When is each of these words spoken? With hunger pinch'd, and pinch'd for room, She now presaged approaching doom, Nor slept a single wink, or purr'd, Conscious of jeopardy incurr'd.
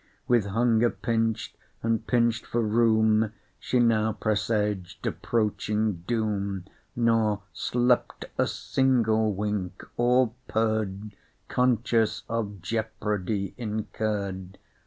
With 0.27 0.47
hunger 0.47 0.89
pinch'd, 0.89 1.55
and 1.83 2.07
pinch'd 2.07 2.47
for 2.47 2.59
room, 2.63 3.33
She 3.59 3.77
now 3.79 4.13
presaged 4.13 5.05
approaching 5.05 5.97
doom, 6.07 6.65
Nor 6.95 7.43
slept 7.53 8.25
a 8.35 8.47
single 8.47 9.31
wink, 9.31 9.85
or 9.97 10.33
purr'd, 10.47 11.13
Conscious 11.49 12.23
of 12.27 12.63
jeopardy 12.63 13.53
incurr'd. 13.59 14.57